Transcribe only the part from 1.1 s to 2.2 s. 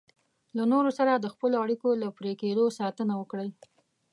د خپلو اړیکو له